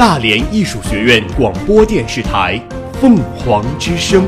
[0.00, 2.58] 大连艺术学院广播电视台
[3.02, 4.26] 凤凰之声，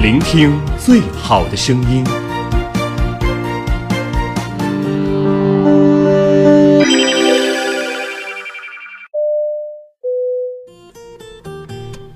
[0.00, 2.02] 聆听最好的声音。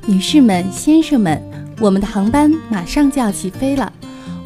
[0.06, 1.38] 女士们、先生们，
[1.78, 3.92] 我们的航班马上就要起飞了，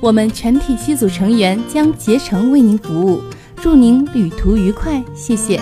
[0.01, 3.23] 我们全体机组成员将竭诚为您服务，
[3.63, 5.61] 祝您旅途愉快，谢谢。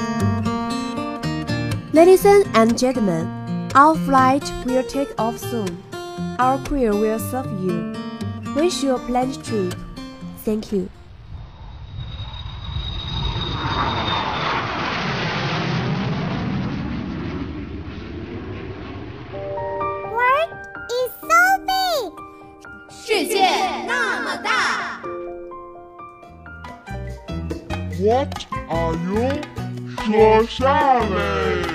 [1.97, 3.27] Ladies and gentlemen,
[3.75, 5.83] our flight will take off soon.
[6.39, 7.93] Our crew will serve you.
[8.55, 9.75] Wish you a pleasant trip.
[10.43, 10.89] Thank you.
[20.11, 20.51] World
[20.89, 22.13] is so big.
[22.91, 23.47] 世界
[23.87, 25.01] 那么大。
[27.99, 29.41] What are you？
[30.05, 31.66] 说下来。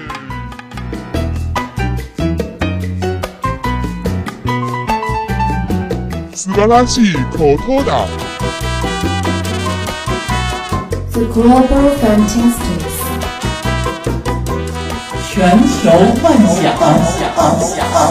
[6.54, 8.06] 斯巴拉西口头岛。
[11.12, 13.00] The Global Fantastics，
[15.32, 15.90] 全球
[16.22, 16.80] 幻想幻
[17.10, 18.06] 想幻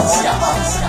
[0.65, 0.82] 想。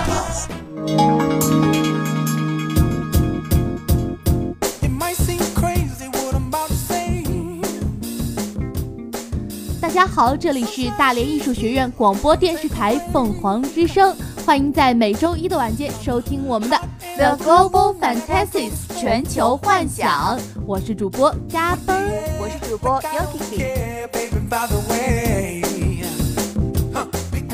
[10.15, 16.79] 好，这里是大连艺术学院广播电视台凤凰之声，欢迎在每周一的晚间收听我们的
[17.17, 20.39] The Global Fantastics 全球幻想。
[20.65, 21.97] 我是主播加奔，
[22.39, 23.65] 我是主播 yukiki。
[26.93, 27.05] 啊，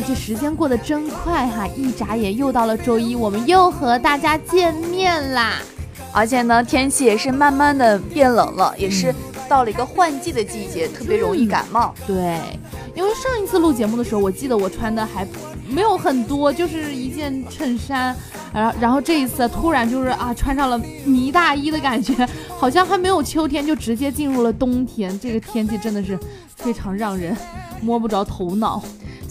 [0.08, 5.53] 这时间过得真快哈，一眨眼又到了周一，我们又和大家见面啦。
[6.14, 9.16] 而且呢，天气也是慢慢的变冷了，也是
[9.52, 11.94] 到了一个换季的季节，特别容易感冒。
[12.08, 12.40] 对，
[12.96, 15.28] 因为上一次录节目的时候，我记得我穿的还
[15.68, 18.16] 没有很多，就是一件衬衫，
[18.53, 22.25] 然后然后这一次突然就是啊，穿上了呢大衣的感觉，
[22.58, 26.18] 好像还没有秋天就直接进入了冬天，这个天气真的是
[26.56, 27.36] 非常让人
[27.81, 28.81] 摸不着头脑。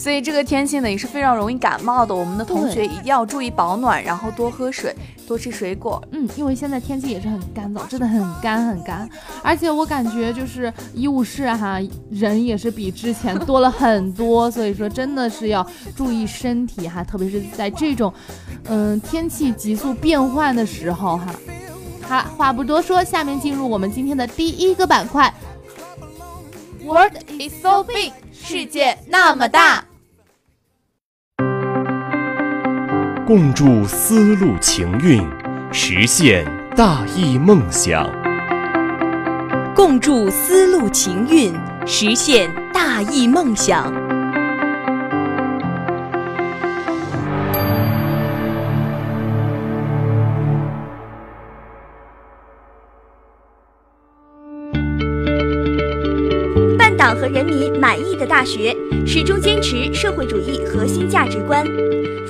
[0.00, 4.97] 所以这个天气呢也是非常容易感冒的，我们的同学一定要注意保暖，然后多喝水，
[5.28, 6.03] 多吃水果。
[6.12, 9.06] 嗯，因为现在天气也是很干燥，真的很干很干，
[9.43, 11.78] 而且我感觉就是医务室哈
[12.11, 18.11] 人也是比之前多了很多，所以说真的是要注意身体哈，特别是在这种
[18.69, 21.27] 嗯天气急速变换的时候哈。
[22.09, 25.31] 好了，话不多说，下面进入我们今天的第一个板块。
[26.82, 29.84] World is so big，世界那么大。
[33.31, 35.23] 共筑丝路情韵，
[35.71, 38.11] 实现大义梦想。
[39.73, 41.55] 共筑丝路情韵，
[41.87, 43.85] 实现大义梦想。
[56.77, 58.77] 办党和人民满意的大学，
[59.07, 61.65] 始终坚持社会主义核心价值观：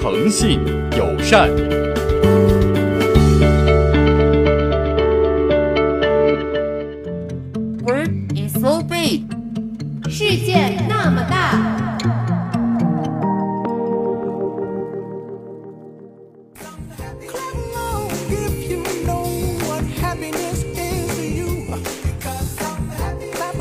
[0.00, 0.60] 诚信、
[0.96, 1.50] 友善。
[7.84, 9.24] World is so big，
[10.08, 11.78] 世界那么大。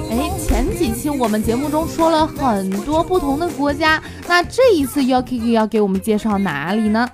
[0.09, 7.09] 哎，前几期我们节目中说了很多不同的国家，那这一次 Yokiki 要给我们介绍哪里呢？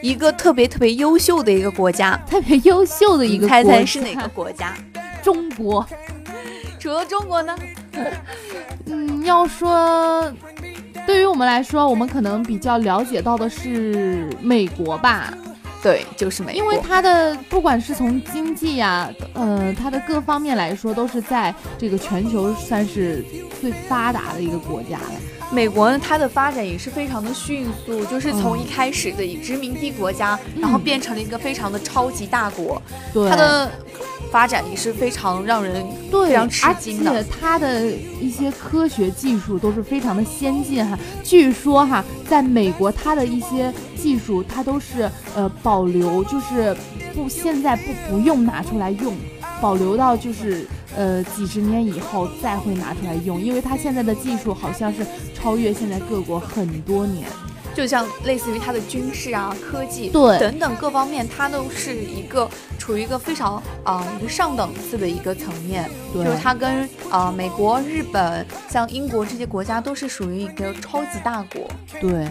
[0.00, 4.74] 一个特别特别优秀的一个国家，特别优秀的一个猜国家猜猜是哪个国家？
[5.22, 5.86] 中国。
[6.78, 7.54] 除了中国呢？
[8.86, 10.32] 嗯，要说
[11.06, 15.34] 对于我们来说，我们可能比较了解到的是美国吧。
[15.82, 16.62] 对，就是美国。
[16.62, 23.22] 因为它的不管是从经济呀、呃，它的各方面来说，都是在这个全球算是
[23.60, 25.35] 最发达的一个国家了。
[25.52, 32.80] 美国呢，它的发展也是非常的迅速，就是从一开始的以殖民地国家，然后变成了一个非常的超级大国。
[33.12, 33.70] 对，它的
[34.30, 37.12] 发展也是非常让人对，非常吃惊的。
[37.12, 37.86] 而且它的
[38.20, 40.98] 一些科学技术都是非常的先进哈。
[41.22, 46.76] 据说哈，在美国它的一些技术它都是呃保留，就是
[47.14, 49.14] 不现在不不用拿出来用，
[49.60, 50.66] 保留到就是
[50.96, 57.28] 呃几十年以后再会拿出来用，因为它现在的技术好像是超越现在各国很多年。
[57.74, 62.48] 就像类似于它的军事啊、科技对等等各方面，它都是一个
[62.78, 65.86] 处于一个非常啊、一个上等次的一个层面。
[66.10, 71.68] 对就是它跟啊、美国、日本、像英国这些国家都是属于一个超级大国。
[72.00, 72.26] 对，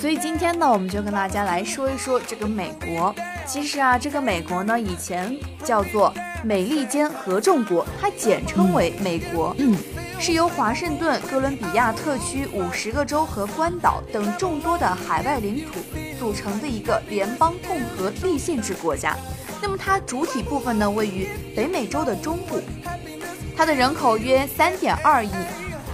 [0.00, 3.12] 所以今天呢，我们就跟大家来说一说这个美国。
[3.44, 6.14] 其实啊，这个美国呢，以前叫做
[6.44, 9.52] 美利坚合众国，它简称为美国。
[9.58, 9.76] 嗯，
[10.20, 15.80] 是由华盛顿、哥伦比亚特区五十个州和关岛等众多的海外领土
[16.16, 19.16] 组成的一个联邦共和立宪制国家。
[19.60, 22.60] 那么它主体部分呢，位于北美洲的中部，
[23.56, 25.30] 它的人口约三点二亿，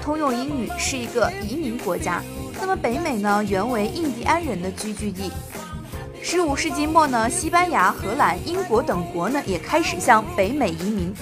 [0.02, 2.22] 通用英语是一个移民国家。
[2.66, 5.30] 那么北美呢，原为印第安人的居住地。
[6.22, 11.14] 十五世纪末呢，西班牙、荷兰、英国等国呢也开始向北美移民。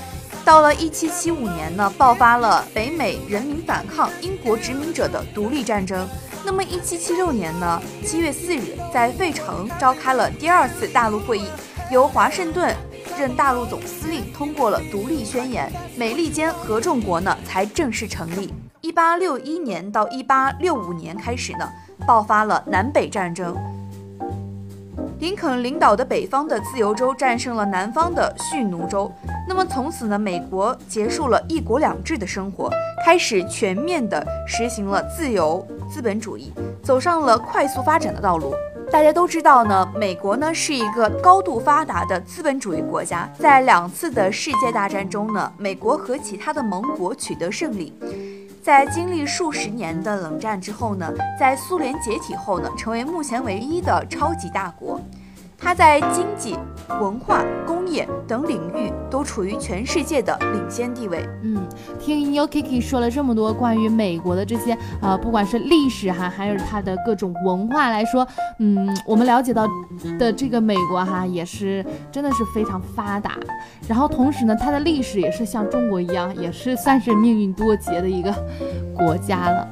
[0.44, 6.08] 到了一七七五年呢，爆发了北美人民反抗英国殖民者的独立战争。
[6.44, 11.46] 那么一七七六年呢，七月四日，在费城召开了第二次大陆会议，
[11.90, 12.72] 由华盛顿
[13.18, 18.54] 任大陆总司令通过了独立宣言，美利坚合众国呢才正式成立。
[18.82, 21.70] 一八六一年到一八六五年开始呢，
[22.04, 23.56] 爆发了南北战争。
[25.20, 29.10] 林肯领导的北方的自由州战胜了南方的蓄奴州，
[29.48, 32.68] 那么从此呢，美国结束了一国两制的生活，
[33.06, 36.52] 开始全面的实行了自由资本主义，
[36.82, 38.52] 走上了快速发展的道路。
[38.90, 47.92] 大家都知道呢，美国呢是一个高度发达的资本主义国家，在两次的世界大战中呢，美国和其他的盟国取得胜利。
[48.62, 55.00] 在经历数十年的冷战之后呢，在苏联解体后呢，成为目前唯一的超级大国。
[55.62, 56.56] 它在经济、
[57.00, 61.24] 文化、工业等领域都处于全世界的领先地位。
[61.42, 61.64] 嗯，
[62.00, 68.26] 听 Yo Kiki 说了这么多关于美国的这些呃，不管是历史哈，还有它的各种文化来说，
[68.58, 69.64] 嗯，我们了解到
[70.18, 73.38] 的这个美国哈，也是真的是非常发达。
[73.86, 78.34] 然后同时呢，它的历史也是像中国一样，也是算是命运多劫的一个
[78.96, 79.68] 国家了。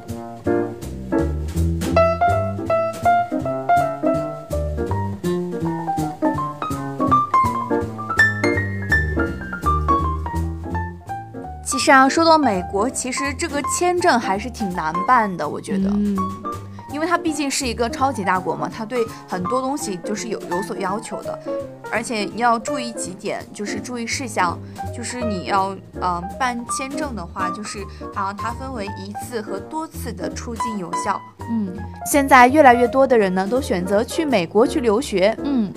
[11.81, 16.15] 其实啊，说到美国，其实这个签证还是挺难办的，我觉得，嗯，
[16.93, 21.39] 因为它毕竟是一个超级大国嘛，它对很多东西就是有有所要求的，
[21.91, 24.59] 而且你要注意几点，就是注意事项，
[24.95, 27.79] 就是你要呃办签证的话，就是
[28.15, 31.19] 啊，它分为一次和多次的出境有效。
[31.51, 31.73] 嗯
[32.05, 35.35] 现在越来越多的人呢，都选择去美国去留学。
[35.43, 35.73] 嗯，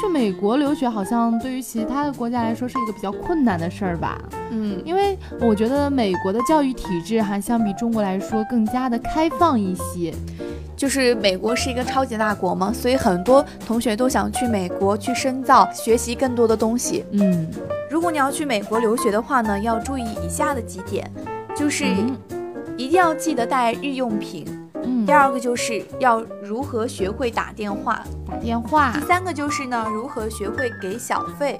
[0.00, 4.20] 去美国留学好像对于其他的国家来说是一个比较困难的事儿吧。
[4.50, 10.14] 嗯，因为我觉得美国的教育体制还相比中国来说更加的开放一些。
[10.76, 17.02] 就是美国是一个超级大国嘛，所以很多同学都想去美国去深造，学习更多的东西。
[17.12, 17.48] 嗯
[17.88, 21.10] 如果你要去美国留学的话呢，要注意以下的几点，
[21.56, 22.14] 就是嗯
[22.76, 24.44] 一定要记得带日用品。
[24.84, 31.58] 嗯第，二个就是要如何学会打电话，打电话第三个就是呢，如何学会给小费。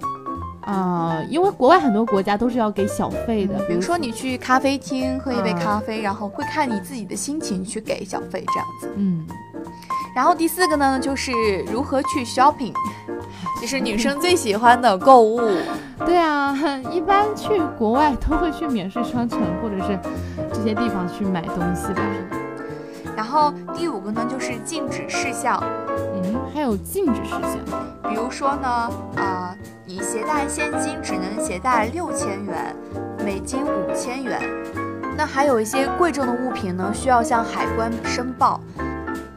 [0.63, 8.93] 啊、因为国外很多国家都是要给小费的，比如说你去咖啡厅喝一杯嗯咖啡，然后会看你自己的心情去给小费这样子。
[8.97, 9.25] 嗯，
[10.17, 11.31] 然后第四个呢，就是
[11.71, 12.73] 如何去 shopping，
[13.63, 15.41] 就是女生最喜欢的购物。
[16.05, 16.53] 对啊，
[16.91, 19.97] 一般去国外都会去免税商城或者是
[20.53, 22.03] 这些地方去买东西吧。
[23.17, 25.59] 然后第五个呢，就是禁止事项，
[26.15, 27.59] 嗯，还有禁止事项。
[28.09, 28.69] 比如说呢，
[29.17, 29.57] 啊、
[29.87, 32.77] 你携带现金只能携带六千元，
[33.25, 34.41] 美金五千元。
[35.17, 38.61] 那还有一些贵重的物品呢，需要向海关申报。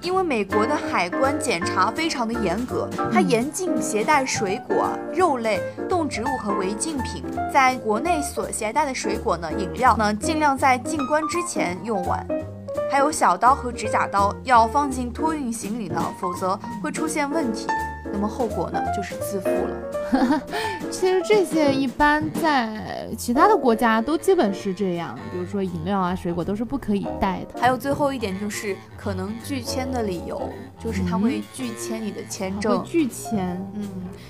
[0.02, 5.60] 因为美国的海关检查非常的严格，它严禁携带水果、肉类、
[5.90, 7.24] 动植物和违禁品。
[7.54, 12.26] 在国内所携带的水果呢、饮料呢，尽量在进关之前用完。
[12.92, 17.68] 还有小刀和指甲刀要放进托运行李呢，否则会出现问题。
[18.12, 20.42] 那那么后果呢就是自负了。
[20.92, 27.58] 其实这些一般在其他的国家都基本是这样，比如说饮料啊、水果都是不可以带的。
[27.62, 32.84] 还有最后一点就是可能拒签的理由，就是他会拒签你的签证。
[32.84, 33.88] 拒签，嗯，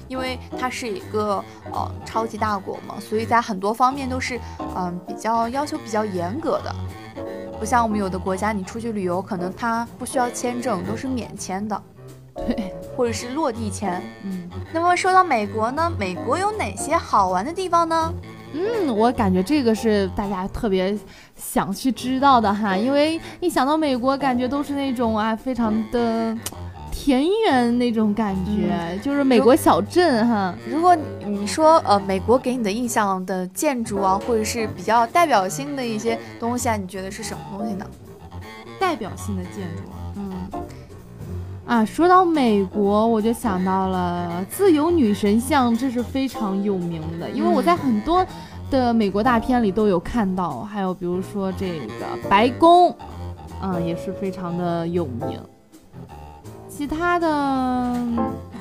[0.07, 4.39] 因为它是一个呃超级大国嘛，所以在很多方面都是
[4.75, 6.75] 嗯比较要求比较严格的。
[7.59, 11.83] 不像我们有的国家，你出去旅游可能它不需要签证，都是免签的，
[12.33, 14.01] 对，或者是落地签。
[14.23, 18.13] 嗯，那么说到美国呢，美国有哪些好玩的地方呢？
[18.53, 20.97] 嗯，我感觉这个是大家特别
[21.35, 26.35] 想去知道的哈，因为一想到美国，感觉都是那种啊，非常的。
[27.01, 30.53] 田园那种感觉，就是美国小镇哈。
[30.69, 30.93] 如果
[31.25, 37.85] 你说呃，美国给你的印象的建筑啊，或者是比较代表性的一些东西啊，你觉得是什么东西呢？
[38.77, 39.83] 代表性的建筑，
[40.17, 40.33] 嗯，
[41.65, 48.25] 啊，说到美国，我就想到了自由女神像，这是非常有名的，因为我在很多
[48.69, 52.93] 的美国大片里都有看到，还有比如说这个白宫，
[53.61, 55.39] 嗯，也是非常的有名。
[56.79, 57.27] 其他的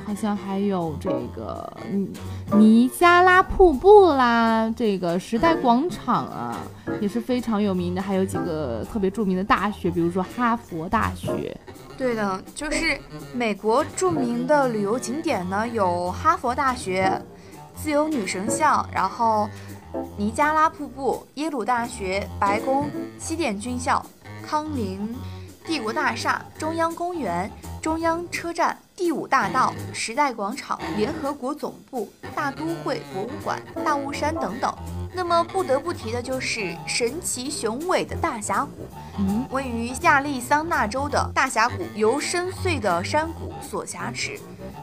[0.05, 1.71] 好像还有这个
[2.57, 6.57] 尼加拉瀑布啦，这个时代广场啊，
[6.99, 8.01] 也是非常有名的。
[8.01, 11.57] 还有几个特别著名的大学，比如说哈佛大学。
[11.97, 12.99] 对的，就是
[13.33, 17.21] 美国著名的旅游景点呢，有哈佛大学、
[17.73, 19.47] 自由女神像，然后
[20.17, 24.05] 尼加拉瀑布、耶鲁大学、白宫、西点军校、
[24.45, 25.15] 康宁
[25.65, 27.49] 帝国大厦、中央公园。
[27.81, 34.73] 中央车站、第五大道、时代广场、联合国总部、大都会博物馆、大雾山等等。
[35.13, 38.87] 那么不得不提的就是神奇雄伟的大峡谷。
[39.17, 44.37] 嗯，位于亚利桑那州的大峡谷由深邃的山谷所挟持，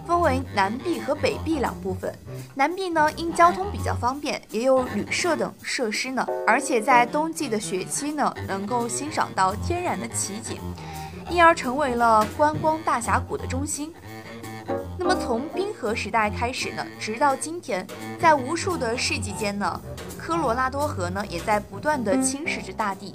[0.06, 2.12] 分为南壁和北壁两部分。
[2.54, 10.58] 南壁呢，因交通比较方便，也有旅社等设施呢，而且在冬季的雪期呢，能够欣赏到天然的奇景。
[11.28, 13.92] 因而成为了观光大峡谷的中心。
[14.98, 17.86] 那么从冰河时代开始呢，直到今天，
[18.18, 19.80] 在无数的世纪间呢，
[20.18, 23.14] 科罗拉多河呢也在不断的侵蚀着大地，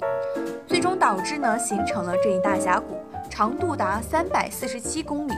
[0.66, 5.32] 最终导致呢形成了这一大峡谷，长度达三百四十七公里。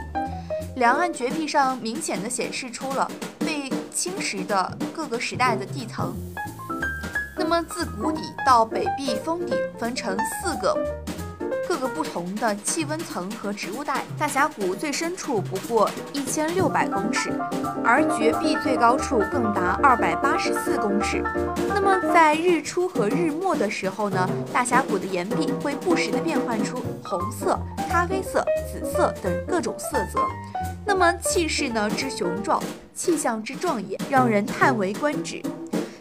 [0.77, 6.13] 两岸绝壁上明显的显示出了被侵蚀的各个时代的地层。
[7.37, 11.04] 那么自谷底到北壁峰顶分成四个。
[11.67, 17.31] 各个不同的气温层和植物带，大峡谷最深处不过一千六百公尺，
[17.83, 21.23] 而绝壁最高处更达二百八十四公尺。
[21.67, 27.59] 那么在日出和日没的时候呢，大峡谷的岩壁会不时的变换出红色、
[27.89, 30.19] 咖啡色、紫色等各种色泽。
[30.85, 32.61] 那么气势呢之雄壮，
[32.93, 35.41] 气象之壮也，让人叹为观止。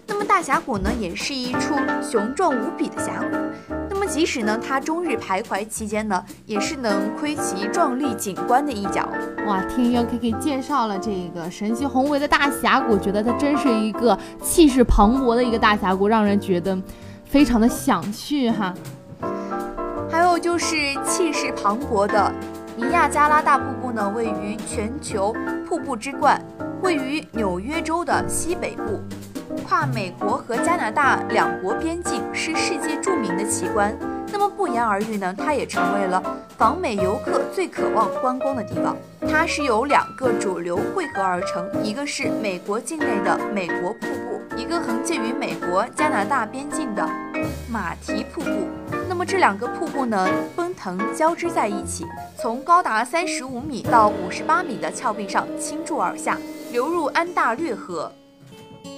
[0.07, 3.74] 那么大峡谷呢，也是一处雄壮无比的峡谷。
[4.07, 9.09] 即使呢，它终日徘徊期间呢，也是能窥其壮丽景观的一角。
[9.47, 16.79] 哇，听 UKK 介绍了这个神奇宏伟的大峡谷，觉得它真是一个气势磅礴的一个大峡谷，让人觉得
[17.25, 18.75] 非常的想去哈。
[20.11, 22.33] 还有就是气势磅礴的
[22.77, 25.35] 尼亚加拉大瀑布呢，位于全球
[25.69, 26.41] 瀑布之冠，
[26.83, 29.01] 位于纽约州的西北部。
[29.65, 33.97] 跨美国和加拿大两国边境，是世界著名的奇观。
[34.31, 36.23] 那么不言而喻呢，它也成为了
[36.57, 38.97] 访美游客最渴望观光的地方。
[39.29, 47.09] 它是由两个主流汇合而成，一个是美国境内的美国瀑布，一个横介于美国加拿大边境的
[47.71, 48.51] 马蹄瀑布。
[49.09, 52.05] 那么这两个瀑布呢，奔腾交织在一起，
[52.37, 56.37] 从高达三十五米到五十八米的峭壁上倾注而下，
[56.73, 58.11] 流入安大略河。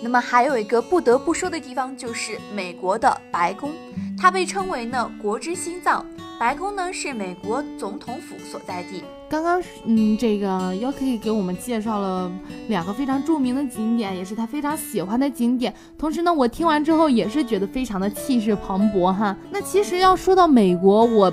[0.02, 3.72] 那么还有一个不得不说的地方，就是美国的白宫，
[4.18, 6.04] 它被称为呢国之心脏。
[6.38, 9.02] 白宫呢是美国总统府所在地。
[9.28, 12.30] 刚刚嗯，这个 y o k i 给我们介绍了
[12.68, 15.72] 两个非常著名的景点，也是他非常喜欢的景点。
[15.96, 19.34] 同时呢，我听完之后也是觉得非常的气势磅礴哈。
[19.50, 21.32] 那其实要说到美国，我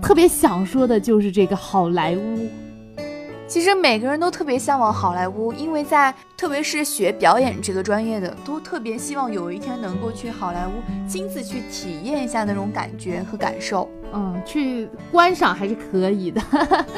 [0.00, 2.48] 特别想说的就是这个好莱坞。
[3.54, 10.72] 其实每个人都特别向往好莱坞，因为在特别是学表演这个专业的，都特别希望有一天能够去好莱坞
[11.08, 13.88] 亲自去体验一下那种感觉和感受。
[14.12, 16.42] 嗯，去观赏还是可以的，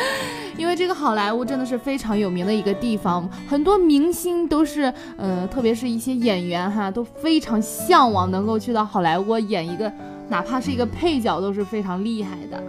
[0.57, 9.93] 因为这个好莱坞真的是非常有名的一个地方，很多明星都是，呃，特别是一些演员哈，都非常向往能够去到好莱坞演一个，
[10.31, 12.63] 哪怕是一个配角都是非常厉害的。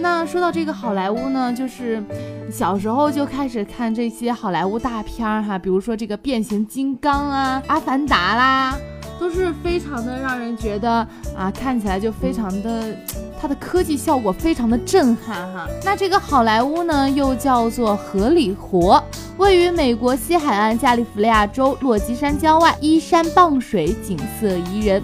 [0.00, 2.02] 那说到这个好莱坞呢，就是
[2.50, 8.76] 小时候就开始看这些好莱坞大片儿哈，比如说这个变形金刚啊、阿凡达啦，
[9.18, 12.96] 都是非常的让人觉得啊，看起来就非常的，
[13.40, 15.66] 它的科技效果非常的震撼哈。
[15.84, 19.02] 那这个好莱坞呢，又叫做荷里活，
[19.36, 25.02] 位于美国西海岸加利福尼亚州落基山郊外，依山傍水，景色宜人。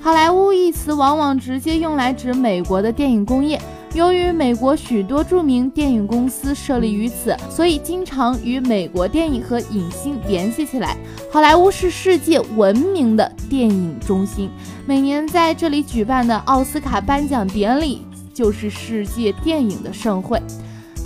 [0.00, 3.58] 好莱坞一词往往直接用来指美国的电影工业。
[3.94, 10.96] 由于美国许多著名电影公司设立于此，所以经常与美国电影和影星联系起来。
[11.30, 14.50] 好莱坞是世界闻名的电影中心，
[14.84, 20.42] 每年在这里举办的奥斯卡颁奖典礼就是世界电影的盛会。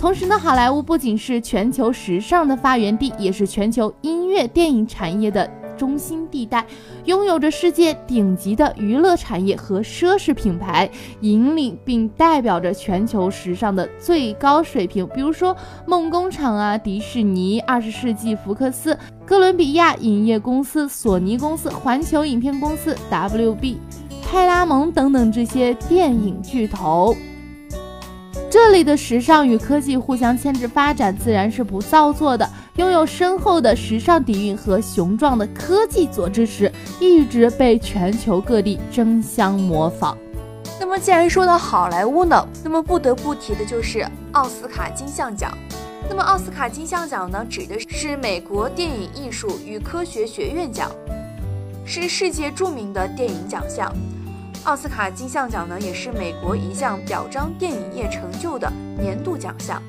[0.01, 5.47] 同时呢，好莱坞不仅是全球时尚的发源地，也是全球音乐电影产业的。
[5.79, 6.65] 中心地带
[7.05, 10.89] 拥有着世界顶级的娱乐产业和奢侈品牌，
[11.21, 15.07] 引领并代表着全球时尚的最高水平。
[15.07, 15.55] 比如说
[15.87, 23.77] 梦工厂啊、迪士尼、二十世纪福克斯、哥伦比亚影业公司、索尼公司、环球影片公司、WB、
[24.29, 27.15] 派拉蒙等等这些电影巨头。
[28.51, 32.49] 这里的时尚与科技互相牵制发展，自然是不造作的。
[32.79, 40.17] 拥有深厚的时尚底蕴和雄壮的科技所支持，一直被全球各地争相模仿。
[40.79, 45.51] 那么，既然说到好莱坞呢，那么不得不提的就是奥斯卡金像奖。
[46.09, 50.89] 那么，奥斯卡金像奖呢，指的是美国电影艺术与科学学院奖，
[51.83, 53.93] 是世界著名的电影奖项。
[54.63, 59.83] 奥斯卡金像奖呢，也是美国一项表彰电影业成就的年度奖项。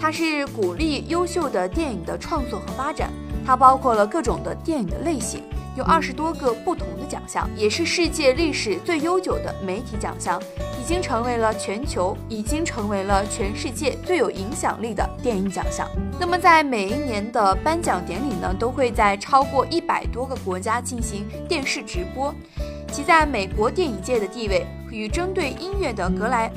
[0.00, 3.10] 它是鼓励优秀的电影的创作和发展，
[3.44, 5.42] 它包括了各种的电影的类型，
[5.76, 10.40] 有二十多个不同的奖项，也是世界历史最悠久的媒体奖项，
[10.80, 15.88] 已经成为了全球，已经成为了全世界最有影响力的电影奖项。
[16.20, 22.32] 那么在每一年的颁奖典礼呢，都会在超过一百多个国家进行电视直播，
[22.92, 26.50] 其在美国电影界的地位与针对音乐的格莱。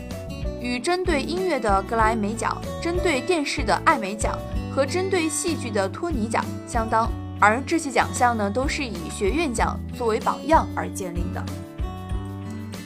[0.62, 4.38] 与针对音乐的格莱美奖、针对电视的艾美奖
[4.74, 11.44] 和针对戏剧的托尼奖相当，而这些奖项呢，都是以学院奖作为榜样而建立的。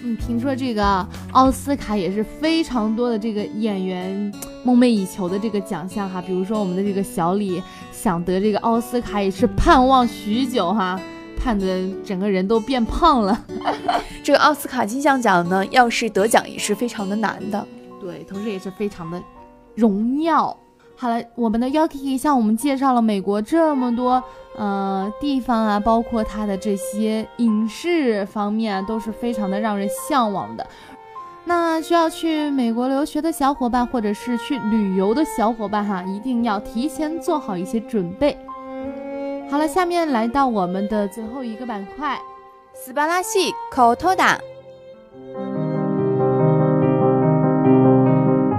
[0.04, 4.32] 嗯，听说这个奥斯卡也是非常多的这个演员
[4.64, 11.00] 梦寐以求的这个奖项哈，比如说我们的这个小李想得这个奥斯卡也是盼望许久哈。
[11.38, 13.46] 看的整个人都变胖了。
[14.24, 17.68] 这个奥斯卡金像奖呢，要是得奖也是非常的难的。
[18.06, 19.20] 对，同时也是非常的
[19.74, 20.56] 荣耀。
[20.96, 24.24] 好了，我们的 Yuki 向我们介绍了美国这么多
[24.56, 30.68] 呃地方啊，包括它的这些影视方面都是非常的让人向往的。
[31.46, 38.38] 那需要去美国留学的小伙伴，或者是去旅游的小伙伴哈，一定要提前做好一些准备。
[39.50, 42.20] 好了，下面来到我们的最后一个板块，
[42.76, 44.40] 斯巴拉西口头党，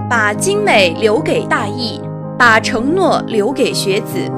[0.09, 2.01] 把精美留给大义，
[2.39, 4.31] 把承诺留给学子，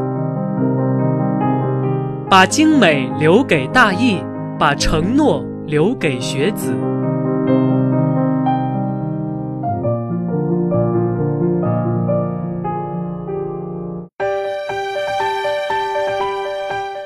[2.30, 4.24] 把精美留给大义，
[4.58, 6.72] 把承诺留给学子。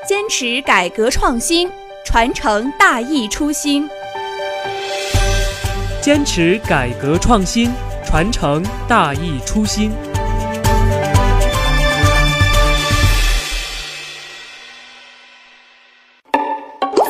[0.07, 1.69] 坚持改革创新，
[2.05, 3.89] 传承大义初心。
[5.99, 7.69] 坚持改革创新，
[8.13, 9.89] 传承大义初心。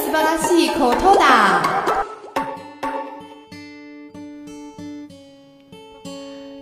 [0.02, 1.62] 斯巴拉西口头党。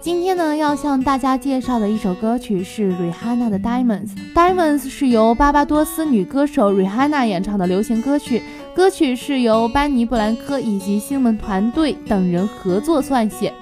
[0.01, 4.10] 今天呢，要向大家介绍的一首歌曲是 Rihanna 的《Diamonds》。
[4.34, 8.41] Diamonds 是由巴巴多斯女歌手 Rihanna 演唱的流行歌曲，
[8.73, 13.54] 歌曲是由班尼·布兰科以及星门团队等人合作撰写，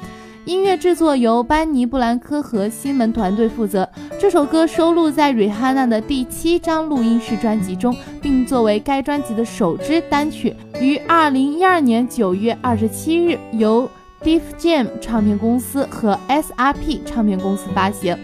[0.49, 3.87] 音乐制作由班尼·布兰科和星门团队负责。
[4.19, 13.87] 这首歌收录在瑞哈娜的第七张录音室专辑中，并作为该专辑的首支单曲，于二零一二年九月二十七日由。
[14.23, 18.17] Def Jam 唱片公司和 SRP 唱片公司发行。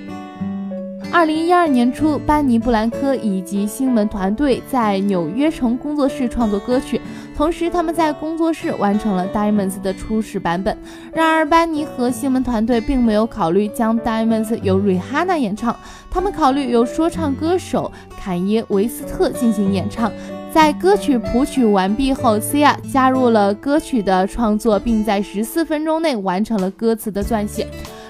[1.13, 6.99] 二零一二年初，班尼·布兰科以及新闻团队在纽约城工作室创作歌曲，
[7.35, 10.77] 同时他们在工作室完成了《Diamonds》的初始版本。
[11.13, 15.75] 然而，班尼和星门团队并没有考虑将《Diamonds》由 Rihanna 演唱，
[16.09, 20.11] 他们考虑由说唱歌手坎耶·维斯特进行演唱。
[20.53, 27.67] 在歌曲谱曲完毕后，Cia 加入了歌曲的创作，并在十四分钟内完成了歌词的撰写。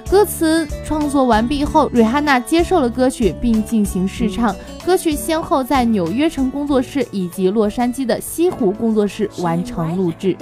[0.10, 4.56] 歌词创作完毕后，瑞哈娜接受了歌曲并进行试唱。
[4.86, 10.38] 歌曲先后在纽约城工作室以及洛杉矶的西湖工作室完成录制。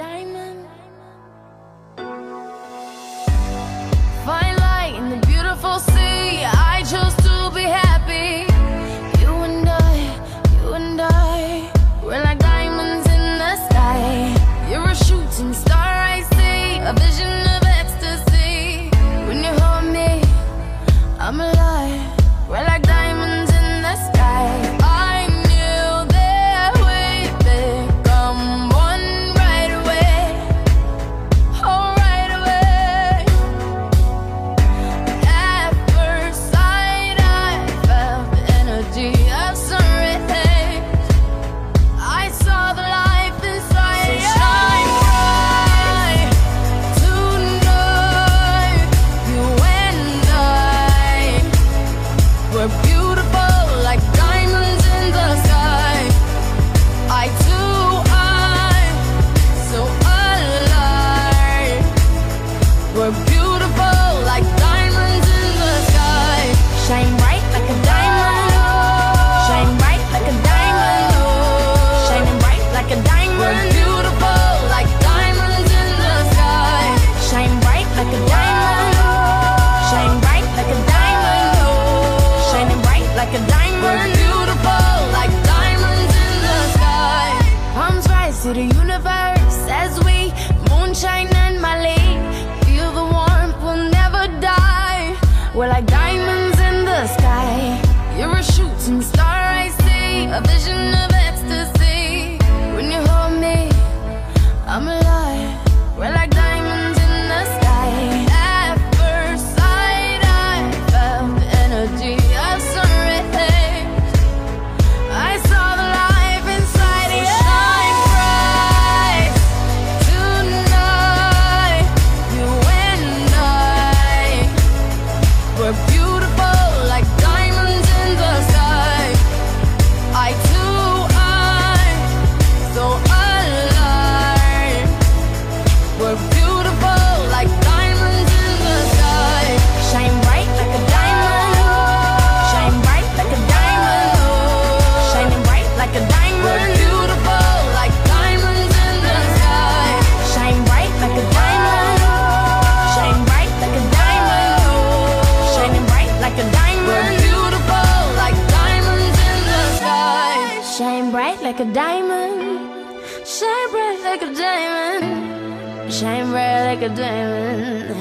[165.94, 167.96] Shine bright like a diamond.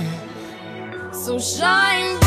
[1.14, 2.21] So shine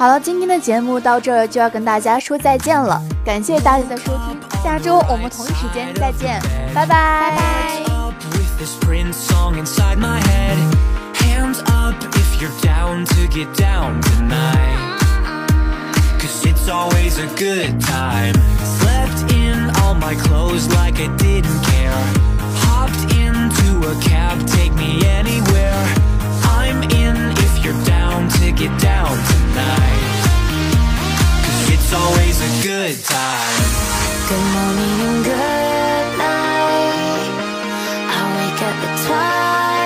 [0.00, 6.40] 好了，今天的节目到这儿就要跟大家说再见了，感谢大家的收听，下周我们同一时间再见，
[6.74, 7.36] 拜拜。
[25.60, 25.99] you're
[28.20, 30.22] down to get down tonight.
[31.72, 33.68] It's always a good time.
[34.28, 37.30] Good morning and good night.
[38.12, 39.79] I wake up at twilight